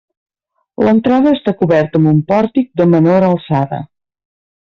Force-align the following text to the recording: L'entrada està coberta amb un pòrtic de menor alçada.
L'entrada 0.85 1.33
està 1.37 1.53
coberta 1.59 2.01
amb 2.01 2.11
un 2.13 2.23
pòrtic 2.33 2.73
de 2.83 2.89
menor 2.95 3.27
alçada. 3.31 3.83